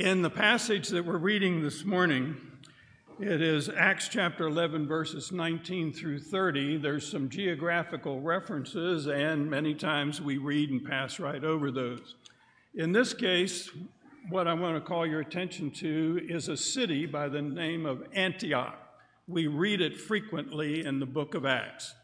[0.00, 2.34] In the passage that we're reading this morning,
[3.18, 6.78] it is Acts chapter 11, verses 19 through 30.
[6.78, 12.14] There's some geographical references, and many times we read and pass right over those.
[12.74, 13.68] In this case,
[14.30, 18.02] what I want to call your attention to is a city by the name of
[18.14, 18.78] Antioch.
[19.28, 21.94] We read it frequently in the book of Acts.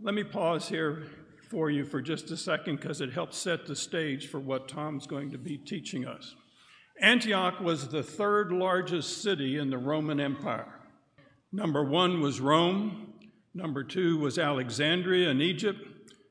[0.00, 1.08] Let me pause here
[1.50, 5.08] for you for just a second because it helps set the stage for what Tom's
[5.08, 6.36] going to be teaching us.
[7.00, 10.80] Antioch was the third largest city in the Roman Empire.
[11.52, 13.12] Number one was Rome.
[13.54, 15.80] Number two was Alexandria in Egypt.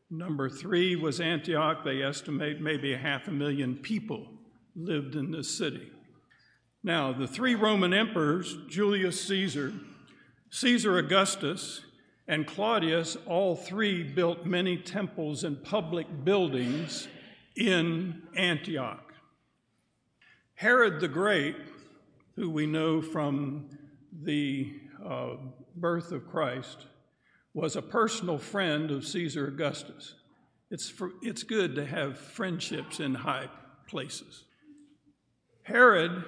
[0.09, 1.83] Number three was Antioch.
[1.83, 4.27] They estimate maybe half a million people
[4.75, 5.91] lived in this city.
[6.83, 9.73] Now, the three Roman emperors, Julius Caesar,
[10.51, 11.81] Caesar Augustus,
[12.27, 17.07] and Claudius, all three built many temples and public buildings
[17.55, 19.04] in Antioch.
[20.57, 21.57] Herod the Great,
[22.37, 23.67] who we know from
[24.23, 24.73] the
[25.05, 25.31] uh,
[25.75, 26.85] birth of Christ,
[27.53, 30.15] was a personal friend of Caesar Augustus.
[30.71, 33.49] It's, for, it's good to have friendships in high
[33.89, 34.45] places.
[35.63, 36.23] Herod,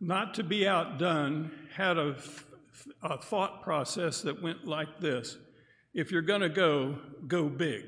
[0.00, 2.16] not to be outdone, had a,
[3.04, 5.36] a thought process that went like this
[5.94, 6.98] If you're going to go,
[7.28, 7.84] go big.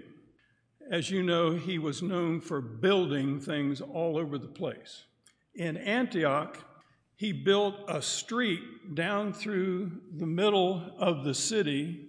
[0.92, 5.06] As you know, he was known for building things all over the place
[5.54, 6.58] in Antioch,
[7.16, 12.08] he built a street down through the middle of the city,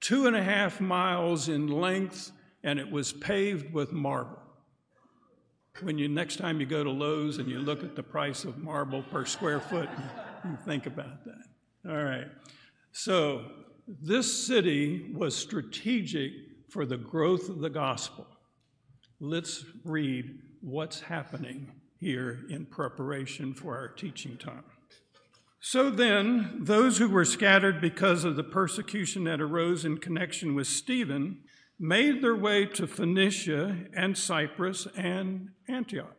[0.00, 4.38] two and a half miles in length, and it was paved with marble.
[5.80, 8.58] When you next time you go to Lowe's and you look at the price of
[8.58, 9.88] marble per square foot,
[10.44, 11.90] you think about that.
[11.90, 12.26] All right.
[12.90, 13.44] So
[14.02, 16.32] this city was strategic
[16.68, 18.26] for the growth of the gospel.
[19.20, 24.64] Let's read what's happening here in preparation for our teaching time.
[25.60, 30.68] So then, those who were scattered because of the persecution that arose in connection with
[30.68, 31.40] Stephen
[31.78, 36.16] made their way to Phoenicia and Cyprus and Antioch,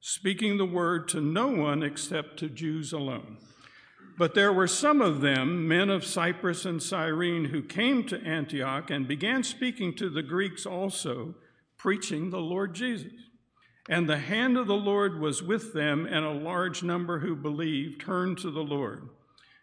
[0.00, 3.38] speaking the word to no one except to Jews alone.
[4.18, 8.90] But there were some of them, men of Cyprus and Cyrene, who came to Antioch
[8.90, 11.36] and began speaking to the Greeks also,
[11.78, 13.12] preaching the Lord Jesus.
[13.88, 18.00] And the hand of the Lord was with them, and a large number who believed
[18.00, 19.08] turned to the Lord.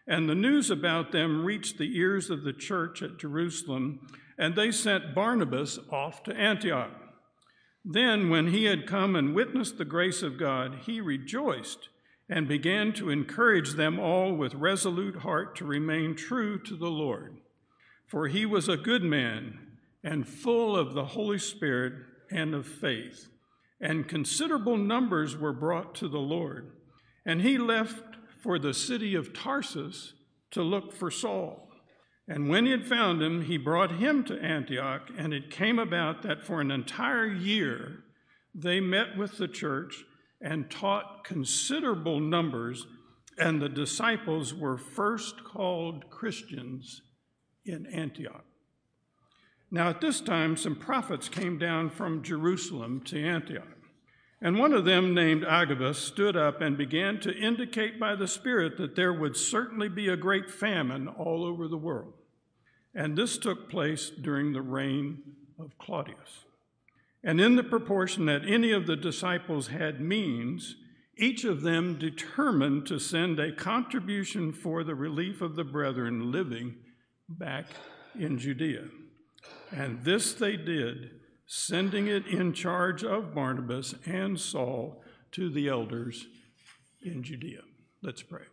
[0.06, 4.00] And the news about them reached the ears of the church at Jerusalem,
[4.38, 6.90] and they sent Barnabas off to Antioch.
[7.84, 11.88] Then, when he had come and witnessed the grace of God, he rejoiced
[12.28, 17.36] and began to encourage them all with resolute heart to remain true to the Lord.
[18.06, 19.58] For he was a good man
[20.02, 21.94] and full of the Holy Spirit
[22.30, 23.28] and of faith
[23.80, 26.72] and considerable numbers were brought to the Lord.
[27.24, 30.14] And he left for the city of Tarsus
[30.50, 31.68] to look for Saul.
[32.26, 36.22] And when he had found him, he brought him to Antioch, and it came about
[36.22, 38.04] that for an entire year
[38.54, 40.04] they met with the church
[40.40, 42.86] and taught considerable numbers,
[43.38, 47.02] and the disciples were first called Christians
[47.64, 48.44] in Antioch.
[49.70, 53.66] Now, at this time, some prophets came down from Jerusalem to Antioch.
[54.40, 58.76] And one of them, named Agabus, stood up and began to indicate by the Spirit
[58.78, 62.14] that there would certainly be a great famine all over the world.
[62.94, 65.22] And this took place during the reign
[65.58, 66.44] of Claudius.
[67.24, 70.76] And in the proportion that any of the disciples had means,
[71.16, 76.76] each of them determined to send a contribution for the relief of the brethren living
[77.28, 77.66] back
[78.18, 78.84] in Judea.
[79.70, 81.10] And this they did,
[81.46, 86.26] sending it in charge of Barnabas and Saul to the elders
[87.02, 87.60] in Judea.
[88.02, 88.44] Let's pray.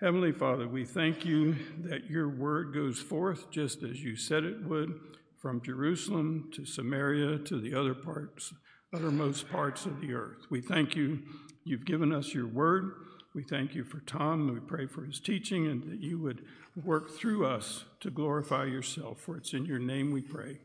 [0.00, 4.64] Heavenly Father, we thank you that your word goes forth just as you said it
[4.64, 4.98] would
[5.40, 8.52] from Jerusalem to Samaria to the other parts,
[8.92, 10.46] uttermost parts of the earth.
[10.50, 11.20] We thank you,
[11.64, 12.92] you've given us your word.
[13.34, 16.44] We thank you for Tom, we pray for his teaching, and that you would
[16.82, 19.20] work through us to glorify yourself.
[19.20, 20.58] For it's in your name we pray.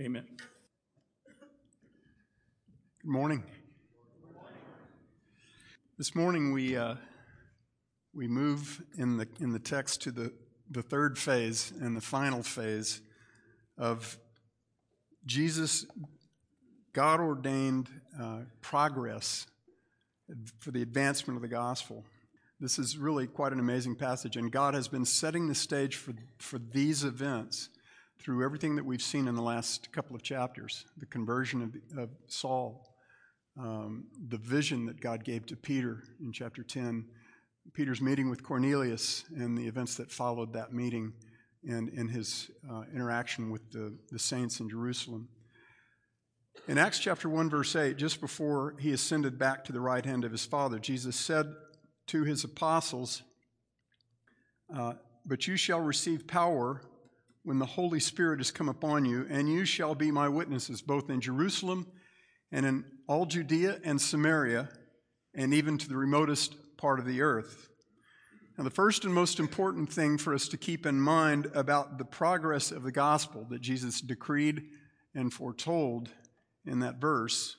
[0.00, 0.26] Amen.
[3.02, 3.42] Good morning.
[5.98, 6.96] This morning we uh,
[8.14, 10.32] we move in the in the text to the
[10.70, 13.00] the third phase and the final phase
[13.78, 14.18] of
[15.24, 15.86] Jesus'
[16.92, 17.88] God ordained
[18.20, 19.46] uh, progress
[20.58, 22.04] for the advancement of the gospel.
[22.58, 26.14] This is really quite an amazing passage, and God has been setting the stage for,
[26.38, 27.68] for these events
[28.18, 32.08] through everything that we've seen in the last couple of chapters the conversion of, of
[32.28, 32.94] Saul,
[33.60, 37.04] um, the vision that God gave to Peter in chapter 10,
[37.74, 41.12] Peter's meeting with Cornelius and the events that followed that meeting
[41.68, 45.28] and in his uh, interaction with the, the saints in Jerusalem.
[46.68, 50.24] In Acts chapter 1, verse 8, just before he ascended back to the right hand
[50.24, 51.52] of his Father, Jesus said
[52.06, 53.22] to his apostles,
[54.74, 54.94] uh,
[55.24, 56.82] But you shall receive power
[57.42, 61.10] when the Holy Spirit has come upon you, and you shall be my witnesses both
[61.10, 61.86] in Jerusalem
[62.52, 64.68] and in all Judea and Samaria,
[65.34, 67.68] and even to the remotest part of the earth.
[68.56, 72.04] Now, the first and most important thing for us to keep in mind about the
[72.04, 74.62] progress of the gospel that Jesus decreed
[75.14, 76.08] and foretold
[76.64, 77.56] in that verse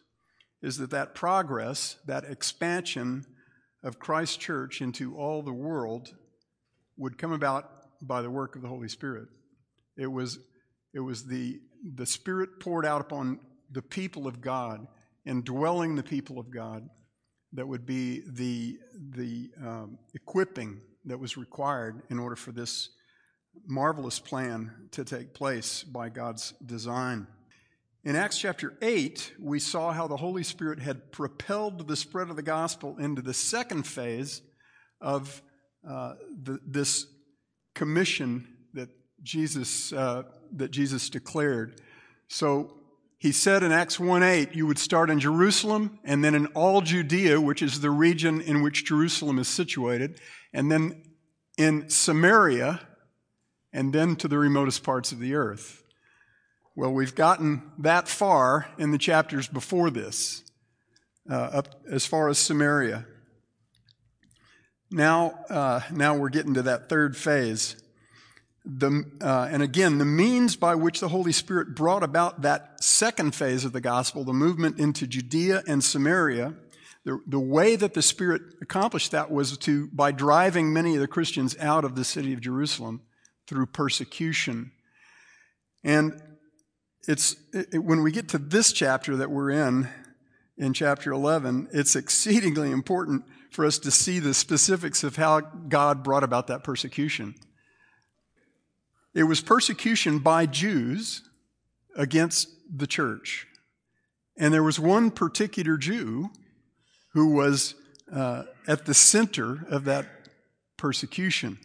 [0.61, 3.25] is that that progress, that expansion
[3.83, 6.13] of Christ's church into all the world
[6.97, 7.69] would come about
[8.01, 9.27] by the work of the Holy Spirit.
[9.97, 10.39] It was,
[10.93, 11.59] it was the,
[11.95, 13.39] the Spirit poured out upon
[13.71, 14.87] the people of God,
[15.25, 16.87] indwelling the people of God,
[17.53, 18.77] that would be the,
[19.15, 22.89] the um, equipping that was required in order for this
[23.65, 27.27] marvelous plan to take place by God's design.
[28.07, 32.37] In Acts chapter 8, we saw how the Holy Spirit had propelled the spread of
[32.37, 34.41] the gospel into the second phase
[35.01, 35.41] of
[35.85, 37.05] uh, the, this
[37.75, 38.87] commission that
[39.23, 40.23] Jesus, uh,
[40.53, 41.81] that Jesus declared.
[42.29, 42.77] So
[43.17, 46.79] he said in Acts 1 8, you would start in Jerusalem and then in all
[46.79, 50.21] Judea, which is the region in which Jerusalem is situated,
[50.53, 51.03] and then
[51.57, 52.87] in Samaria,
[53.73, 55.83] and then to the remotest parts of the earth.
[56.77, 60.43] Well, we've gotten that far in the chapters before this,
[61.27, 63.07] uh, up as far as Samaria.
[64.91, 67.77] Now, uh, now we're getting to that third phase.
[68.63, 73.33] The, uh, and again, the means by which the Holy Spirit brought about that second
[73.33, 76.53] phase of the gospel, the movement into Judea and Samaria,
[77.05, 81.07] the, the way that the Spirit accomplished that was to by driving many of the
[81.07, 83.01] Christians out of the city of Jerusalem
[83.47, 84.73] through persecution.
[85.83, 86.21] And
[87.07, 89.89] it's it, when we get to this chapter that we're in,
[90.57, 96.03] in chapter 11, it's exceedingly important for us to see the specifics of how God
[96.03, 97.35] brought about that persecution.
[99.13, 101.23] It was persecution by Jews
[101.95, 103.47] against the church.
[104.37, 106.29] And there was one particular Jew
[107.13, 107.73] who was
[108.13, 110.05] uh, at the center of that
[110.77, 111.57] persecution.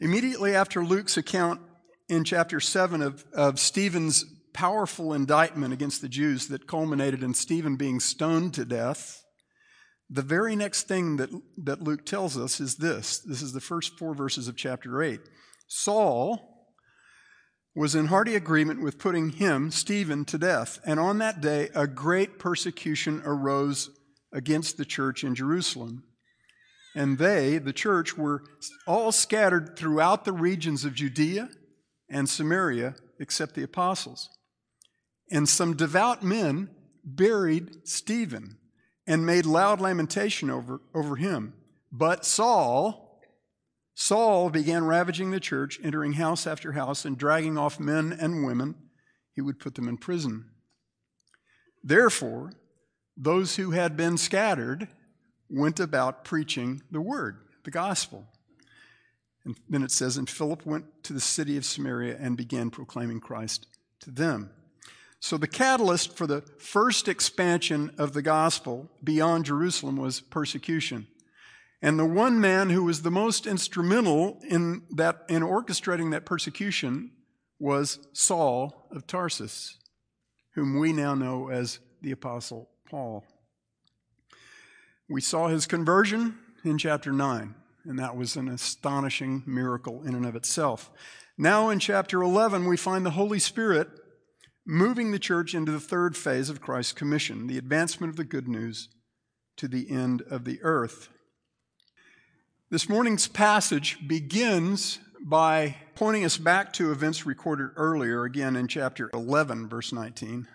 [0.00, 1.60] Immediately after Luke's account
[2.10, 7.76] in chapter 7 of, of Stephen's powerful indictment against the Jews that culminated in Stephen
[7.76, 9.22] being stoned to death,
[10.10, 13.20] the very next thing that, that Luke tells us is this.
[13.20, 15.20] This is the first four verses of chapter 8.
[15.68, 16.66] Saul
[17.76, 20.80] was in hearty agreement with putting him, Stephen, to death.
[20.84, 23.88] And on that day, a great persecution arose
[24.32, 26.02] against the church in Jerusalem.
[26.96, 28.42] And they, the church, were
[28.88, 31.50] all scattered throughout the regions of Judea
[32.10, 34.28] and Samaria except the apostles.
[35.30, 36.70] And some devout men
[37.04, 38.58] buried Stephen
[39.06, 41.54] and made loud lamentation over, over him.
[41.92, 43.20] But Saul,
[43.94, 48.74] Saul began ravaging the church, entering house after house and dragging off men and women.
[49.34, 50.50] He would put them in prison.
[51.82, 52.52] Therefore,
[53.16, 54.88] those who had been scattered
[55.48, 58.26] went about preaching the word, the gospel.
[59.44, 63.20] And then it says, And Philip went to the city of Samaria and began proclaiming
[63.20, 63.66] Christ
[64.00, 64.50] to them.
[65.20, 71.06] So the catalyst for the first expansion of the gospel beyond Jerusalem was persecution.
[71.82, 77.12] And the one man who was the most instrumental in that in orchestrating that persecution
[77.58, 79.78] was Saul of Tarsus,
[80.54, 83.24] whom we now know as the apostle Paul.
[85.08, 90.26] We saw his conversion in chapter 9 and that was an astonishing miracle in and
[90.26, 90.90] of itself.
[91.38, 93.88] Now, in chapter 11, we find the Holy Spirit
[94.66, 98.46] moving the church into the third phase of Christ's commission, the advancement of the good
[98.46, 98.88] news
[99.56, 101.08] to the end of the earth.
[102.70, 109.10] This morning's passage begins by pointing us back to events recorded earlier, again in chapter
[109.12, 110.46] 11, verse 19.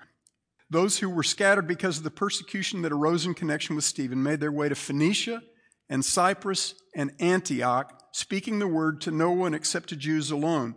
[0.70, 4.40] Those who were scattered because of the persecution that arose in connection with Stephen made
[4.40, 5.42] their way to Phoenicia
[5.90, 10.76] and Cyprus and Antioch, speaking the word to no one except to Jews alone.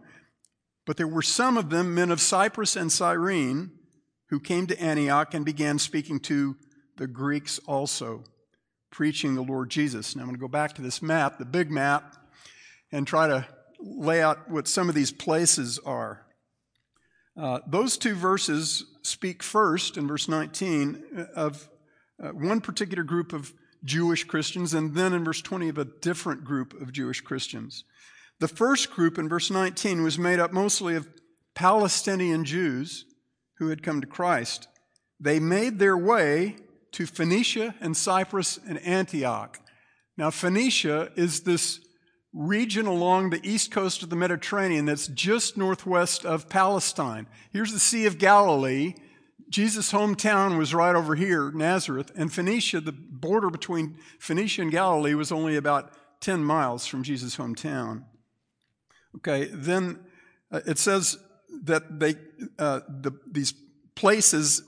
[0.86, 3.70] But there were some of them, men of Cyprus and Cyrene,
[4.30, 6.56] who came to Antioch and began speaking to
[6.96, 8.24] the Greeks also,
[8.90, 10.16] preaching the Lord Jesus.
[10.16, 12.16] Now I'm going to go back to this map, the big map,
[12.90, 13.46] and try to
[13.80, 16.26] lay out what some of these places are.
[17.36, 21.68] Uh, those two verses speak first in verse 19 of
[22.20, 23.52] uh, one particular group of
[23.84, 27.84] Jewish Christians, and then in verse 20 of a different group of Jewish Christians.
[28.40, 31.08] The first group in verse 19 was made up mostly of
[31.54, 33.04] Palestinian Jews
[33.58, 34.68] who had come to Christ.
[35.18, 36.56] They made their way
[36.92, 39.58] to Phoenicia and Cyprus and Antioch.
[40.16, 41.80] Now, Phoenicia is this
[42.32, 47.26] region along the east coast of the Mediterranean that's just northwest of Palestine.
[47.52, 48.94] Here's the Sea of Galilee.
[49.50, 55.14] Jesus' hometown was right over here, Nazareth, and Phoenicia, the border between Phoenicia and Galilee,
[55.14, 58.04] was only about 10 miles from Jesus' hometown.
[59.16, 60.00] Okay, then
[60.52, 61.18] uh, it says
[61.64, 62.16] that they,
[62.58, 63.54] uh, the, these
[63.94, 64.62] places,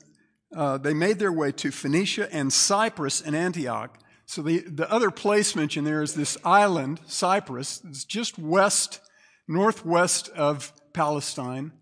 [0.57, 3.99] uh, they made their way to Phoenicia and Cyprus and Antioch.
[4.27, 9.01] So the, the other place mentioned there is this island, Cyprus, it's just west,
[9.47, 11.73] northwest of Palestine,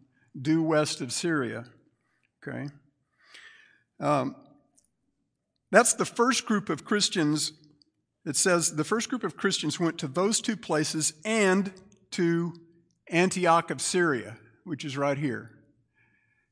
[0.41, 1.67] due west of Syria.
[2.43, 2.69] Okay?
[4.01, 4.37] Um,
[5.71, 7.53] that's the first group of Christians.
[8.25, 11.73] It says the first group of Christians went to those two places and
[12.13, 12.55] to
[13.09, 15.51] Antioch of Syria, which is right here.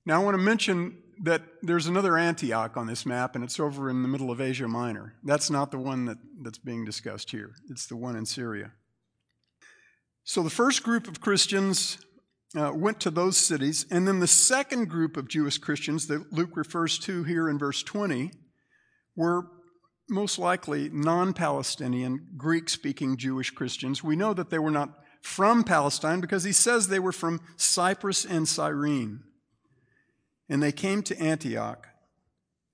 [0.04, 3.88] Now, I want to mention that there's another Antioch on this map, and it's over
[3.88, 5.14] in the middle of Asia Minor.
[5.24, 8.72] That's not the one that, that's being discussed here, it's the one in Syria.
[10.24, 11.98] So, the first group of Christians
[12.56, 16.56] uh, went to those cities, and then the second group of Jewish Christians that Luke
[16.56, 18.30] refers to here in verse 20
[19.14, 19.46] were
[20.08, 24.02] most likely non Palestinian, Greek speaking Jewish Christians.
[24.02, 28.24] We know that they were not from Palestine because he says they were from Cyprus
[28.24, 29.24] and Cyrene.
[30.48, 31.88] And they came to Antioch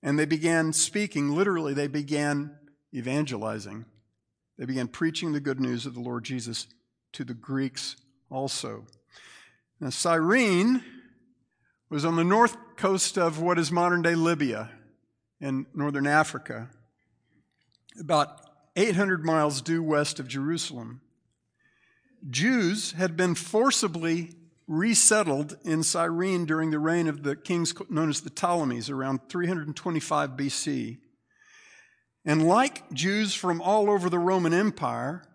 [0.03, 2.55] and they began speaking, literally, they began
[2.93, 3.85] evangelizing.
[4.57, 6.67] They began preaching the good news of the Lord Jesus
[7.13, 7.95] to the Greeks
[8.29, 8.85] also.
[9.83, 10.81] Now, Cyrene
[11.89, 14.71] was on the north coast of what is modern day Libya
[15.41, 16.69] in northern Africa,
[17.99, 18.39] about
[18.77, 21.01] 800 miles due west of Jerusalem.
[22.29, 24.29] Jews had been forcibly
[24.67, 30.29] resettled in Cyrene during the reign of the kings known as the Ptolemies around 325
[30.29, 30.99] BC.
[32.23, 35.25] And like Jews from all over the Roman Empire,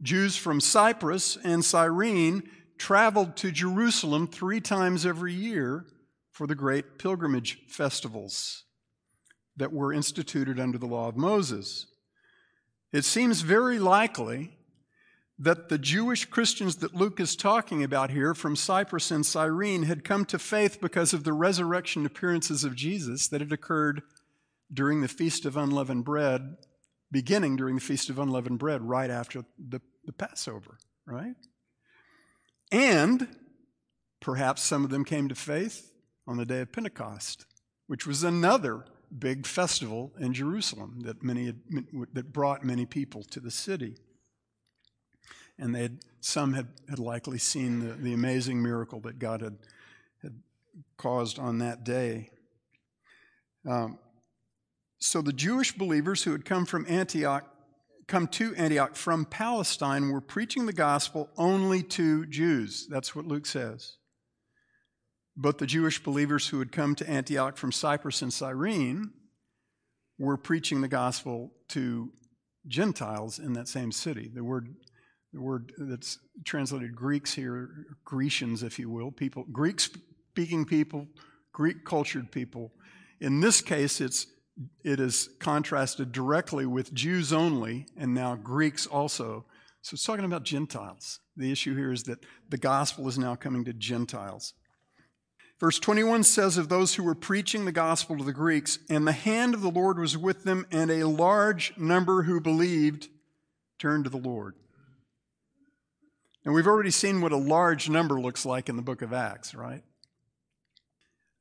[0.00, 5.86] Jews from Cyprus and Cyrene traveled to Jerusalem three times every year
[6.30, 8.64] for the great pilgrimage festivals
[9.56, 11.86] that were instituted under the law of Moses.
[12.92, 14.56] It seems very likely
[15.38, 20.04] that the Jewish Christians that Luke is talking about here from Cyprus and Cyrene had
[20.04, 24.02] come to faith because of the resurrection appearances of Jesus that had occurred
[24.72, 26.56] during the Feast of Unleavened Bread,
[27.10, 31.34] beginning during the Feast of Unleavened Bread, right after the, the Passover, right?
[32.72, 33.28] And
[34.20, 35.92] perhaps some of them came to faith
[36.26, 37.46] on the day of Pentecost,
[37.86, 38.84] which was another
[39.16, 41.60] big festival in Jerusalem that, many had,
[42.12, 43.96] that brought many people to the city
[45.58, 49.58] and they had, some had, had likely seen the, the amazing miracle that God had,
[50.22, 50.34] had
[50.96, 52.30] caused on that day.
[53.68, 53.98] Um,
[54.98, 57.48] so the Jewish believers who had come from Antioch,
[58.06, 62.86] come to Antioch from Palestine, were preaching the gospel only to Jews.
[62.88, 63.96] That's what Luke says.
[65.36, 69.10] But the Jewish believers who had come to Antioch from Cyprus and Cyrene
[70.18, 72.12] were preaching the gospel to
[72.66, 74.30] Gentiles in that same city.
[74.32, 74.74] The word
[75.34, 77.68] the word that's translated Greeks here,
[78.04, 81.08] Grecians, if you will, people, Greek speaking people,
[81.52, 82.72] Greek cultured people.
[83.20, 84.28] In this case, it's,
[84.82, 89.44] it is contrasted directly with Jews only and now Greeks also.
[89.82, 91.20] So it's talking about Gentiles.
[91.36, 94.54] The issue here is that the gospel is now coming to Gentiles.
[95.60, 99.12] Verse 21 says of those who were preaching the gospel to the Greeks, and the
[99.12, 103.08] hand of the Lord was with them, and a large number who believed
[103.78, 104.54] turned to the Lord.
[106.44, 109.54] And we've already seen what a large number looks like in the book of Acts,
[109.54, 109.82] right?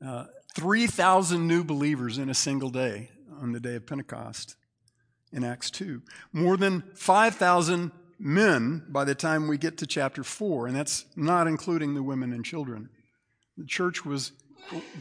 [0.05, 3.10] Uh, 3,000 new believers in a single day
[3.41, 4.55] on the day of Pentecost
[5.31, 6.01] in Acts 2.
[6.31, 11.48] More than 5,000 men by the time we get to chapter 4, and that's not
[11.48, 12.89] including the women and children.
[13.57, 14.31] The church was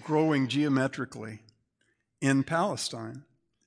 [0.03, 1.41] growing geometrically
[2.21, 3.25] in Palestine.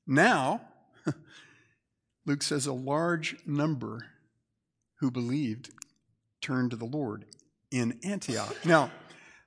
[0.07, 0.61] Now,
[2.25, 4.07] Luke says a large number
[4.99, 5.71] who believed
[6.41, 7.25] turned to the Lord
[7.71, 8.55] in Antioch.
[8.65, 8.91] Now,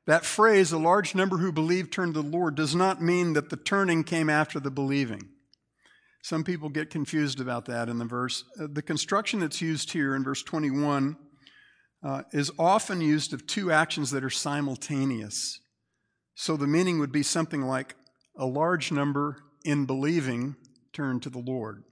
[0.08, 3.50] that phrase, a large number who believed turned to the Lord, does not mean that
[3.50, 5.28] the turning came after the believing.
[6.22, 8.42] Some people get confused about that in the verse.
[8.58, 11.18] Uh, the construction that's used here in verse 21
[12.02, 15.60] uh, is often used of two actions that are simultaneous.
[16.34, 17.94] So the meaning would be something like
[18.34, 20.56] a large number in believing
[20.94, 21.84] turn to the Lord.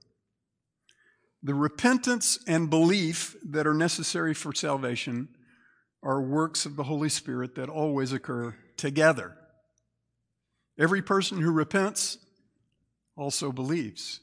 [1.43, 5.27] The repentance and belief that are necessary for salvation
[6.07, 9.35] are works of the Holy Spirit that always occur together.
[10.79, 12.17] Every person who repents
[13.17, 14.21] also believes.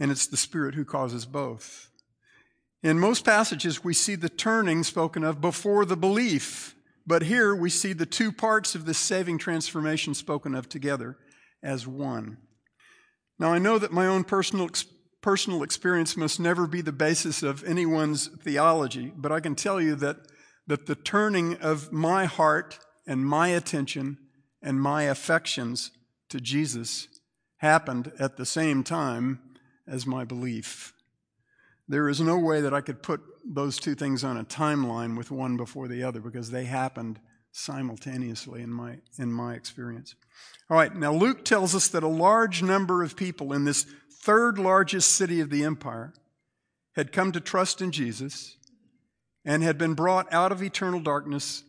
[0.00, 1.88] And it's the Spirit who causes both.
[2.82, 6.74] In most passages, we see the turning spoken of before the belief,
[7.06, 11.16] but here we see the two parts of this saving transformation spoken of together
[11.62, 12.38] as one.
[13.38, 14.68] Now, I know that my own personal,
[15.22, 19.94] personal experience must never be the basis of anyone's theology, but I can tell you
[19.96, 20.16] that,
[20.66, 24.18] that the turning of my heart and my attention
[24.60, 25.92] and my affections
[26.28, 27.08] to Jesus
[27.58, 29.40] happened at the same time
[29.86, 30.92] as my belief.
[31.88, 35.30] There is no way that I could put those two things on a timeline with
[35.30, 37.20] one before the other because they happened
[37.52, 40.14] simultaneously in my, in my experience.
[40.70, 43.84] All right, now Luke tells us that a large number of people in this
[44.22, 46.12] third largest city of the empire
[46.94, 48.56] had come to trust in Jesus
[49.44, 51.64] and had been brought out of eternal darkness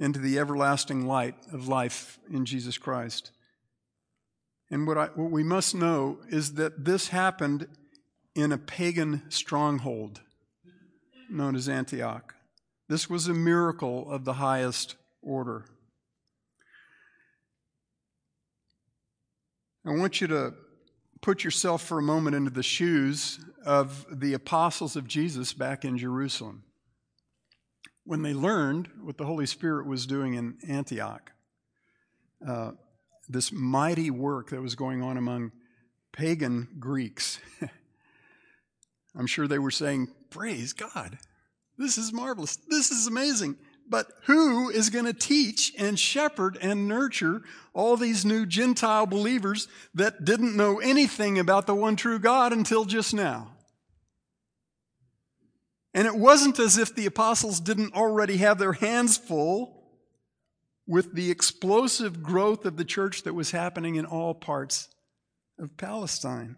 [0.00, 3.30] into the everlasting light of life in Jesus Christ.
[4.70, 7.66] And what, I, what we must know is that this happened
[8.34, 10.20] in a pagan stronghold
[11.28, 12.34] known as Antioch.
[12.88, 15.66] This was a miracle of the highest order.
[19.84, 20.54] I want you to
[21.22, 25.96] put yourself for a moment into the shoes of the apostles of Jesus back in
[25.96, 26.64] Jerusalem.
[28.04, 31.30] When they learned what the Holy Spirit was doing in Antioch,
[32.46, 32.72] uh,
[33.28, 35.52] this mighty work that was going on among
[36.12, 37.38] pagan Greeks,
[39.16, 41.18] I'm sure they were saying, Praise God.
[41.78, 42.56] This is marvelous.
[42.68, 43.56] This is amazing.
[43.88, 47.42] But who is going to teach and shepherd and nurture
[47.74, 52.84] all these new Gentile believers that didn't know anything about the one true God until
[52.84, 53.52] just now?
[55.94, 59.82] And it wasn't as if the apostles didn't already have their hands full
[60.86, 64.88] with the explosive growth of the church that was happening in all parts
[65.58, 66.56] of Palestine.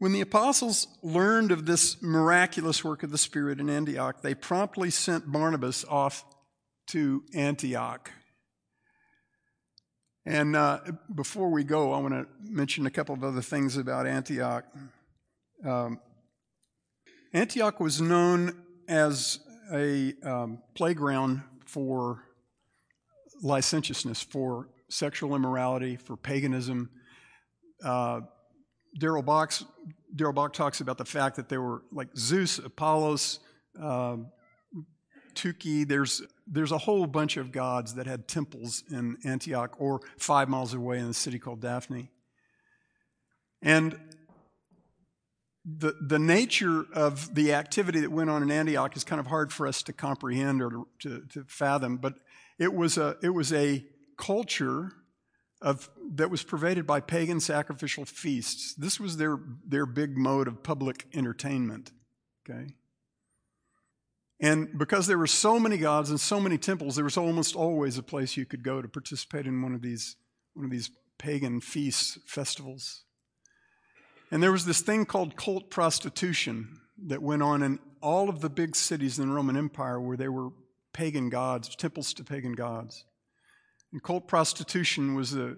[0.00, 4.88] When the apostles learned of this miraculous work of the Spirit in Antioch, they promptly
[4.88, 6.24] sent Barnabas off
[6.86, 8.10] to Antioch.
[10.24, 10.80] And uh,
[11.14, 14.64] before we go, I want to mention a couple of other things about Antioch.
[15.66, 16.00] Um,
[17.34, 19.38] Antioch was known as
[19.70, 22.24] a um, playground for
[23.42, 26.88] licentiousness, for sexual immorality, for paganism.
[27.84, 28.22] Uh,
[28.98, 29.52] Darrell Bock,
[30.14, 33.40] Darrell Bock talks about the fact that there were like Zeus, Apollos,
[33.80, 34.16] uh,
[35.34, 35.86] Tyche.
[35.86, 40.74] There's there's a whole bunch of gods that had temples in Antioch or five miles
[40.74, 42.10] away in a city called Daphne.
[43.62, 43.98] And
[45.64, 49.52] the, the nature of the activity that went on in Antioch is kind of hard
[49.52, 52.14] for us to comprehend or to, to, to fathom, but
[52.58, 53.84] it was a, it was a
[54.16, 54.92] culture
[55.62, 58.74] of, that was pervaded by pagan sacrificial feasts.
[58.74, 61.92] This was their, their big mode of public entertainment.
[62.48, 62.74] Okay?
[64.40, 67.98] And because there were so many gods and so many temples, there was almost always
[67.98, 70.16] a place you could go to participate in one of these,
[70.54, 73.02] one of these pagan feasts, festivals.
[74.30, 78.48] And there was this thing called cult prostitution that went on in all of the
[78.48, 80.50] big cities in the Roman Empire where there were
[80.94, 83.04] pagan gods, temples to pagan gods.
[83.92, 85.56] And cult prostitution was a,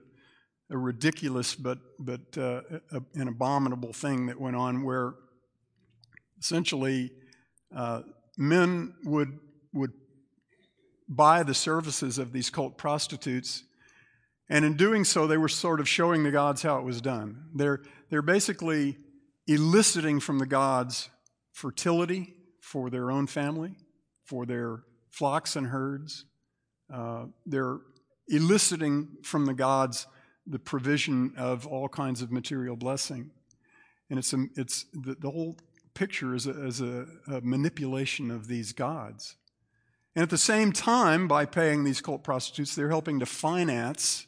[0.71, 5.15] a ridiculous but, but uh, a, an abominable thing that went on where
[6.41, 7.13] essentially
[7.77, 8.03] uh,
[8.37, 9.39] men would,
[9.73, 9.93] would
[11.09, 13.65] buy the services of these cult prostitutes.
[14.49, 17.51] And in doing so, they were sort of showing the gods how it was done.
[17.55, 18.99] They're, they're basically
[19.47, 21.11] eliciting from the gods
[21.53, 23.77] fertility for their own family,
[24.25, 26.25] for their flocks and herds.
[26.93, 27.79] Uh, they're
[28.29, 30.07] eliciting from the gods
[30.47, 33.31] the provision of all kinds of material blessing.
[34.11, 35.57] And it's, a, it's the, the whole
[35.95, 39.37] picture is, a, is a, a manipulation of these gods.
[40.15, 44.27] And at the same time, by paying these cult prostitutes, they're helping to finance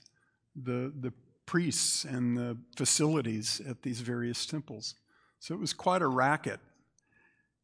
[0.56, 1.12] the, the
[1.46, 4.94] priests and the facilities at these various temples.
[5.40, 6.60] So it was quite a racket.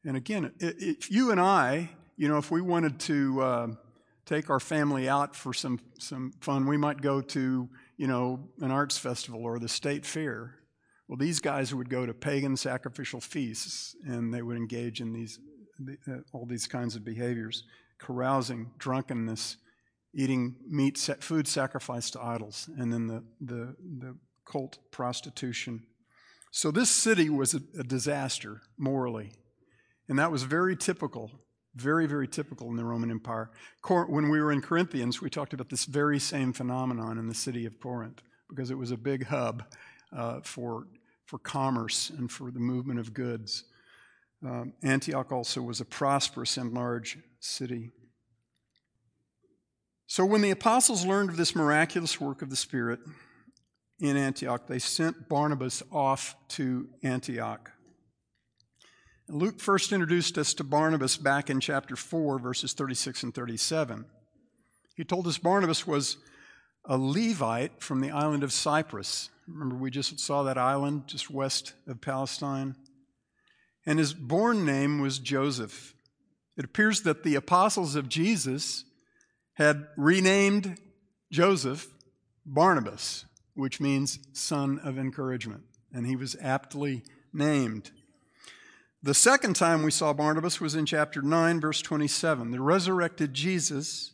[0.04, 3.66] And again, if you and I, you know, if we wanted to uh,
[4.26, 6.66] take our family out for some, some fun.
[6.66, 10.56] We might go to, you know, an arts festival or the state fair.
[11.08, 15.40] Well, these guys would go to pagan sacrificial feasts and they would engage in these,
[16.08, 17.64] uh, all these kinds of behaviors
[17.98, 19.56] carousing, drunkenness,
[20.14, 25.82] eating meat, food sacrificed to idols, and then the, the, the cult prostitution.
[26.50, 29.32] So this city was a, a disaster morally,
[30.08, 31.30] and that was very typical
[31.74, 33.50] very, very typical in the Roman Empire.
[33.88, 37.66] When we were in Corinthians, we talked about this very same phenomenon in the city
[37.66, 39.64] of Corinth because it was a big hub
[40.12, 40.86] uh, for,
[41.26, 43.64] for commerce and for the movement of goods.
[44.44, 47.90] Um, Antioch also was a prosperous and large city.
[50.06, 52.98] So when the apostles learned of this miraculous work of the Spirit
[54.00, 57.70] in Antioch, they sent Barnabas off to Antioch.
[59.32, 64.04] Luke first introduced us to Barnabas back in chapter 4, verses 36 and 37.
[64.96, 66.16] He told us Barnabas was
[66.84, 69.30] a Levite from the island of Cyprus.
[69.46, 72.74] Remember, we just saw that island just west of Palestine?
[73.86, 75.94] And his born name was Joseph.
[76.56, 78.84] It appears that the apostles of Jesus
[79.54, 80.80] had renamed
[81.30, 81.86] Joseph
[82.44, 85.62] Barnabas, which means son of encouragement.
[85.92, 87.92] And he was aptly named.
[89.02, 92.50] The second time we saw Barnabas was in chapter 9, verse 27.
[92.50, 94.12] The resurrected Jesus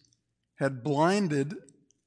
[0.61, 1.55] had blinded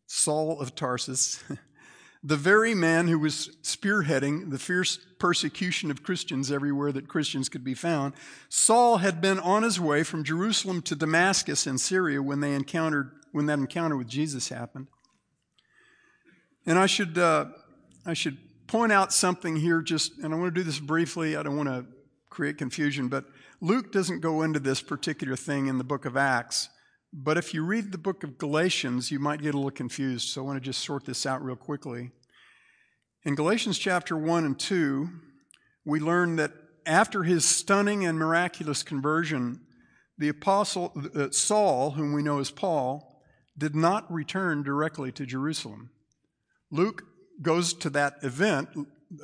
[0.08, 1.44] Saul of Tarsus,
[2.24, 7.66] the very man who was spearheading the fierce persecution of Christians everywhere that Christians could
[7.66, 8.14] be found.
[8.48, 13.12] Saul had been on his way from Jerusalem to Damascus in Syria when they encountered
[13.34, 14.88] when that encounter with Jesus happened.
[16.66, 17.48] And I should, uh,
[18.06, 18.38] I should
[18.68, 21.36] point out something here, just, and I want to do this briefly.
[21.36, 21.86] I don't want to
[22.40, 23.26] create confusion, but
[23.60, 26.70] Luke doesn't go into this particular thing in the book of Acts.
[27.12, 30.30] But if you read the book of Galatians, you might get a little confused.
[30.30, 32.12] So I want to just sort this out real quickly.
[33.26, 35.10] In Galatians chapter 1 and 2,
[35.84, 36.54] we learn that
[36.86, 39.60] after his stunning and miraculous conversion,
[40.18, 43.22] the apostle uh, Saul, whom we know as Paul,
[43.58, 45.90] did not return directly to Jerusalem.
[46.72, 47.04] Luke
[47.42, 48.70] goes to that event,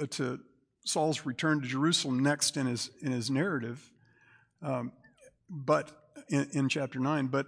[0.02, 0.42] uh, to
[0.86, 3.92] Saul's return to Jerusalem next in his, in his narrative,
[4.62, 4.92] um,
[5.50, 5.92] but
[6.30, 7.28] in, in chapter 9.
[7.28, 7.48] But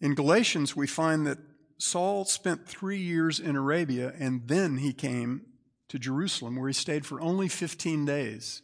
[0.00, 1.38] in Galatians, we find that
[1.78, 5.42] Saul spent three years in Arabia and then he came
[5.88, 8.62] to Jerusalem where he stayed for only 15 days.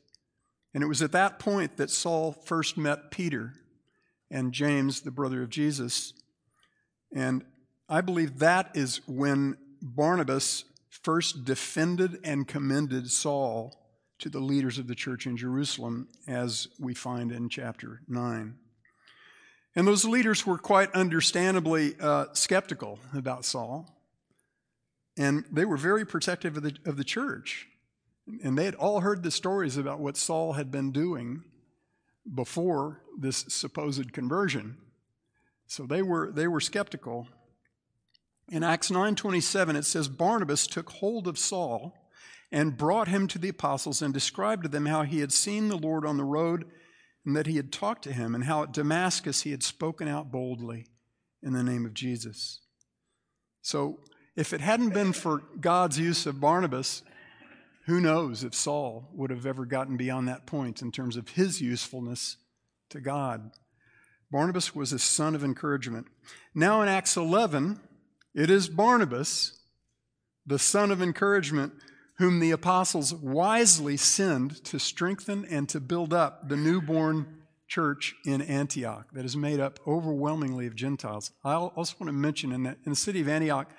[0.73, 3.55] And it was at that point that Saul first met Peter
[4.31, 6.15] and James, the brother of Jesus,
[7.13, 7.45] and
[7.89, 13.75] I believe that is when Barnabas first defended and commended Saul
[14.19, 18.55] to the leaders of the church in Jerusalem, as we find in chapter 9.
[19.75, 23.97] And those leaders were quite understandably uh, skeptical about Saul,
[25.17, 27.69] and they were very protective of the, of the church.
[28.45, 31.43] And they had all heard the stories about what Saul had been doing
[32.33, 34.77] before this supposed conversion.
[35.67, 37.29] So they were, they were skeptical.
[38.51, 41.95] In Acts 9:27 it says Barnabas took hold of Saul
[42.51, 45.79] and brought him to the apostles and described to them how he had seen the
[45.79, 46.69] Lord on the road
[47.25, 50.33] and that he had talked to him and how at Damascus he had spoken out
[50.33, 50.87] boldly
[51.43, 52.61] in the name of Jesus.
[53.63, 54.01] So
[54.35, 57.03] if it hadn't been for God's use of Barnabas,
[57.87, 61.61] who knows if Saul would have ever gotten beyond that point in terms of his
[61.61, 62.37] usefulness
[62.89, 63.53] to God.
[64.31, 66.09] Barnabas was a son of encouragement.
[66.53, 67.81] Now in Acts 11,
[68.35, 69.59] it is Barnabas,
[70.47, 71.73] the son of encouragement,
[72.19, 78.43] whom the apostles wisely send to strengthen and to build up the newborn church in
[78.43, 81.31] Antioch that is made up overwhelmingly of Gentiles.
[81.45, 83.71] I also want to mention in, that, in the city of Antioch,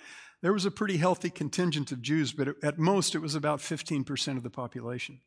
[0.41, 4.37] there was a pretty healthy contingent of Jews, but at most it was about 15%
[4.37, 5.19] of the population.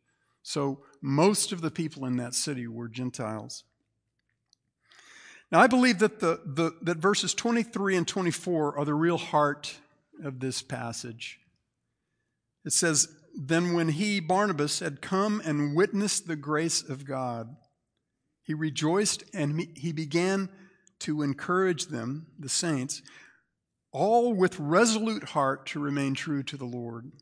[0.43, 3.65] So most of the people in that city were Gentiles.
[5.55, 9.77] Now, I believe that, the, the, that verses 23 and 24 are the real heart
[10.25, 11.39] of this passage.
[12.65, 17.55] It says, Then when he, Barnabas, had come and witnessed the grace of God,
[18.43, 20.49] he rejoiced and he began
[20.99, 23.01] to encourage them, the saints,
[23.93, 27.13] all with resolute heart to remain true to the Lord.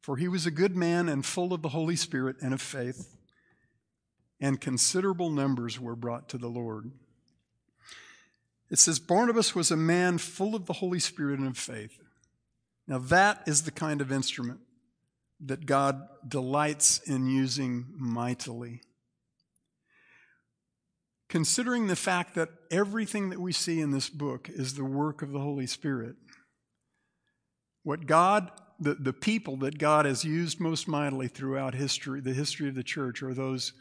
[0.00, 3.14] For he was a good man and full of the Holy Spirit and of faith,
[4.40, 6.92] and considerable numbers were brought to the Lord.
[8.70, 12.00] It says Barnabas was a man full of the Holy Spirit and of faith.
[12.88, 14.60] Now, that is the kind of instrument
[15.40, 18.80] that God delights in using mightily.
[21.28, 25.32] Considering the fact that everything that we see in this book is the work of
[25.32, 26.14] the Holy Spirit,
[27.82, 32.68] what God, the, the people that God has used most mightily throughout history, the history
[32.68, 33.72] of the church, are those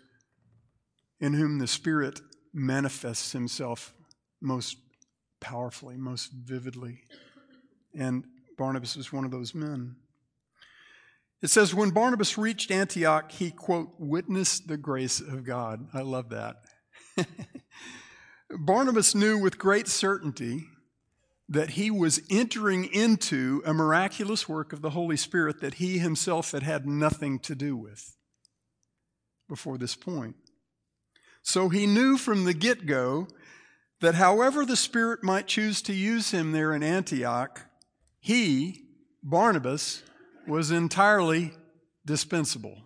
[1.20, 2.20] in whom the Spirit
[2.54, 3.94] manifests himself
[4.42, 4.78] most
[5.40, 7.02] powerfully, most vividly.
[7.94, 8.24] And
[8.58, 9.96] Barnabas was one of those men.
[11.42, 15.88] It says, when Barnabas reached Antioch, he, quote, witnessed the grace of God.
[15.94, 16.56] I love that.
[18.50, 20.66] Barnabas knew with great certainty
[21.48, 26.52] that he was entering into a miraculous work of the Holy Spirit that he himself
[26.52, 28.16] had had nothing to do with
[29.48, 30.36] before this point.
[31.44, 33.28] So he knew from the get go
[34.02, 37.62] that however the Spirit might choose to use him there in Antioch,
[38.20, 38.84] he,
[39.24, 40.04] Barnabas,
[40.48, 41.54] was entirely
[42.06, 42.84] dispensable.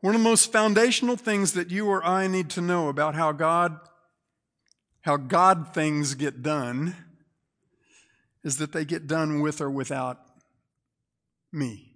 [0.00, 3.32] One of the most foundational things that you or I need to know about how
[3.32, 3.80] God
[5.04, 6.96] how God things get done
[8.42, 10.18] is that they get done with or without
[11.52, 11.93] me.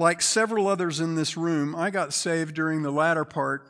[0.00, 3.68] Like several others in this room, I got saved during the latter part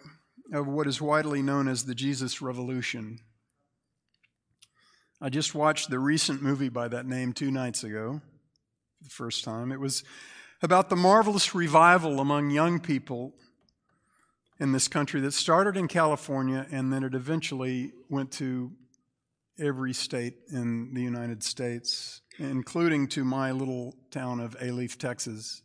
[0.53, 3.19] of what is widely known as the Jesus Revolution.
[5.21, 8.21] I just watched the recent movie by that name two nights ago,
[8.99, 9.73] for the first time.
[9.73, 10.05] It was
[10.62, 13.35] about the marvelous revival among young people
[14.61, 18.71] in this country that started in California and then it eventually went to
[19.59, 25.62] every state in the United States, including to my little town of Alief, Texas.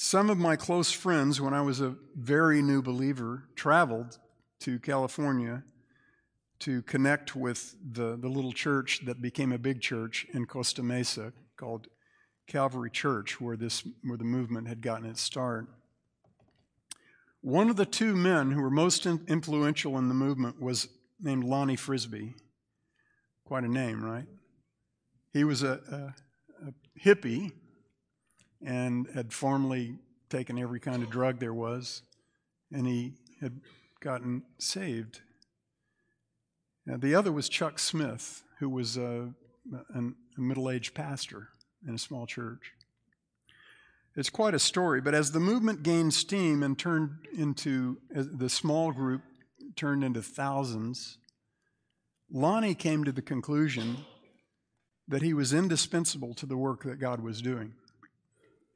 [0.00, 4.16] Some of my close friends, when I was a very new believer, traveled
[4.60, 5.64] to California
[6.60, 11.32] to connect with the, the little church that became a big church in Costa Mesa
[11.56, 11.88] called
[12.46, 15.66] Calvary Church, where, this, where the movement had gotten its start.
[17.40, 20.86] One of the two men who were most influential in the movement was
[21.20, 22.36] named Lonnie Frisbee.
[23.44, 24.26] Quite a name, right?
[25.32, 26.14] He was a,
[26.62, 27.50] a, a hippie
[28.64, 29.96] and had formerly
[30.30, 32.02] taken every kind of drug there was,
[32.72, 33.60] and he had
[34.00, 35.20] gotten saved.
[36.86, 39.32] Now, the other was Chuck Smith, who was a,
[39.94, 41.48] a middle aged pastor
[41.86, 42.72] in a small church.
[44.16, 48.90] It's quite a story, but as the movement gained steam and turned into the small
[48.90, 49.22] group
[49.76, 51.18] turned into thousands,
[52.30, 53.98] Lonnie came to the conclusion
[55.06, 57.72] that he was indispensable to the work that God was doing.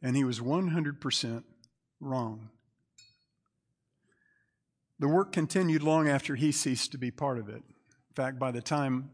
[0.02, 1.44] And he was 100%
[2.00, 2.50] wrong.
[4.98, 7.62] The work continued long after he ceased to be part of it.
[7.62, 9.10] In fact, by the time,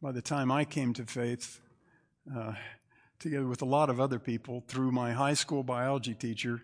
[0.00, 1.60] by the time I came to faith,
[2.34, 2.54] uh,
[3.22, 6.62] together with a lot of other people through my high school biology teacher.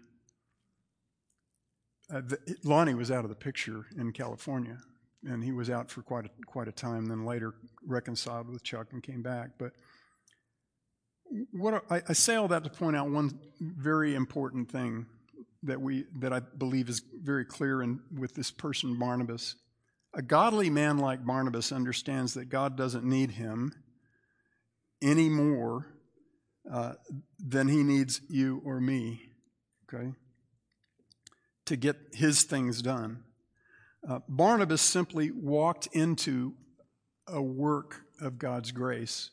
[2.12, 4.78] Uh, the, Lonnie was out of the picture in California,
[5.24, 7.54] and he was out for quite a, quite a time, then later
[7.87, 9.50] reconciled with Chuck and came back.
[9.57, 9.72] But
[11.52, 15.06] what I, I say all that to point out one very important thing
[15.62, 19.56] that we that I believe is very clear in with this person Barnabas.
[20.14, 23.72] A godly man like Barnabas understands that God doesn't need him
[25.02, 25.86] any more
[26.70, 26.92] uh,
[27.38, 29.22] then he needs you or me,
[29.84, 30.12] okay,
[31.64, 33.24] to get his things done.
[34.08, 36.54] Uh, Barnabas simply walked into
[37.26, 39.30] a work of God's grace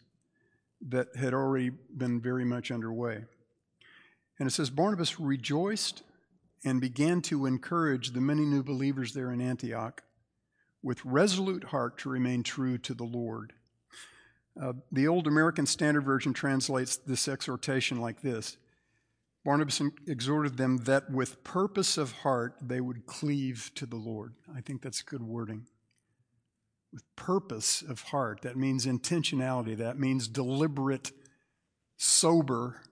[0.82, 3.24] that had already been very much underway.
[4.40, 6.04] And it says Barnabas rejoiced
[6.64, 10.04] and began to encourage the many new believers there in Antioch
[10.84, 13.54] with resolute heart to remain true to the Lord.
[14.62, 18.58] Uh, the old American Standard Version translates this exhortation like this
[19.44, 24.34] Barnabas exhorted them that with purpose of heart they would cleave to the Lord.
[24.56, 25.68] I think that's good wording.
[26.96, 31.12] With purpose of heart, that means intentionality, that means deliberate,
[31.98, 32.84] sober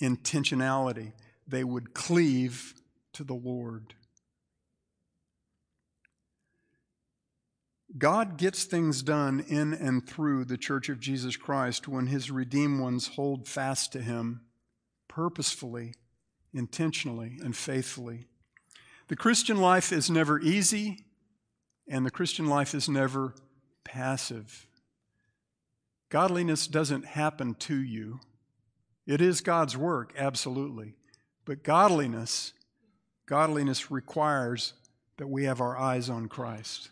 [0.00, 1.12] intentionality.
[1.44, 2.72] They would cleave
[3.14, 3.94] to the Lord.
[7.98, 12.80] God gets things done in and through the Church of Jesus Christ when his redeemed
[12.80, 14.42] ones hold fast to him
[15.08, 15.94] purposefully,
[16.52, 18.28] intentionally, and faithfully.
[19.08, 21.06] The Christian life is never easy,
[21.88, 23.34] and the Christian life is never
[23.84, 24.66] passive.
[26.08, 28.20] Godliness doesn't happen to you.
[29.06, 30.94] It is God's work, absolutely.
[31.44, 32.52] But godliness,
[33.26, 34.72] godliness requires
[35.18, 36.90] that we have our eyes on Christ.